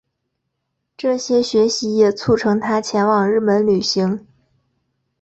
[0.97, 4.25] 这些学习也促成他前往日本旅行。